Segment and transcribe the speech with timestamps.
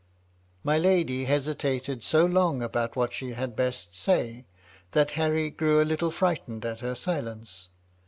[0.63, 4.45] My lady hesitated so long about what she had best say,
[4.93, 7.67] that Harry grew a little frightened at her silence.